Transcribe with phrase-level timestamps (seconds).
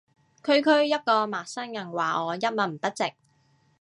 [0.43, 3.13] 區區一個陌生人話我一文不值